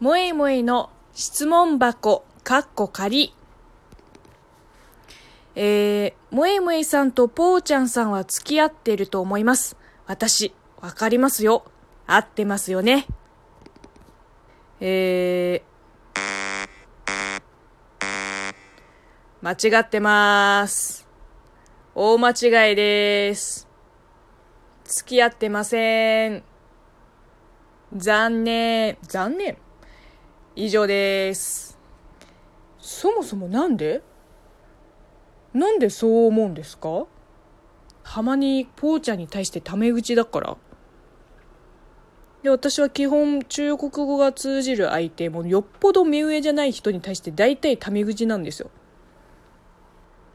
[0.00, 3.34] もえもえの質問箱、かっこ仮。
[5.54, 9.76] えー、もえもえさんとぽーちゃんさんは付き合ってると思います。
[10.06, 11.64] 私、わかりますよ。
[12.06, 13.08] 合ってますよね。
[14.80, 16.20] えー、
[19.42, 21.06] 間違ってまーす。
[21.94, 23.68] 大間違いです。
[24.84, 26.42] 付き合ってません。
[27.94, 28.96] 残念。
[29.02, 29.58] 残念
[30.56, 31.78] 以上です。
[32.78, 34.02] そもそもなんで？
[35.54, 37.06] なんでそう思うんですか？
[38.02, 40.56] 浜にポーちゃんに対してタメ口だから。
[42.42, 48.70] で私は基本中国語が通じる相手もよっぽど目上じゃない人に対して大体タメ口なんですよ